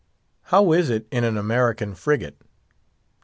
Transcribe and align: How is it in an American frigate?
How 0.45 0.71
is 0.73 0.89
it 0.89 1.05
in 1.11 1.23
an 1.23 1.37
American 1.37 1.93
frigate? 1.93 2.41